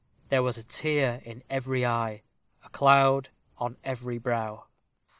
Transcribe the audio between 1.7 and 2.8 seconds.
eye a